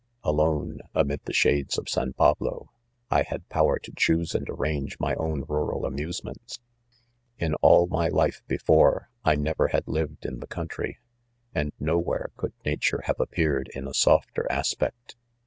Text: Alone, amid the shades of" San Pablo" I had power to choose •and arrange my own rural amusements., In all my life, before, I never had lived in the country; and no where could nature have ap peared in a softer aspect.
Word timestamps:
Alone, 0.23 0.79
amid 0.95 1.21
the 1.25 1.31
shades 1.31 1.77
of" 1.77 1.87
San 1.87 2.13
Pablo" 2.13 2.71
I 3.11 3.21
had 3.21 3.47
power 3.49 3.77
to 3.77 3.91
choose 3.95 4.31
•and 4.31 4.49
arrange 4.49 4.99
my 4.99 5.13
own 5.13 5.43
rural 5.47 5.85
amusements., 5.85 6.57
In 7.37 7.53
all 7.61 7.85
my 7.85 8.07
life, 8.07 8.41
before, 8.47 9.11
I 9.23 9.35
never 9.35 9.67
had 9.67 9.87
lived 9.87 10.25
in 10.25 10.39
the 10.39 10.47
country; 10.47 10.97
and 11.53 11.71
no 11.79 11.99
where 11.99 12.31
could 12.35 12.53
nature 12.65 13.01
have 13.05 13.21
ap 13.21 13.29
peared 13.29 13.69
in 13.75 13.87
a 13.87 13.93
softer 13.93 14.51
aspect. 14.51 15.17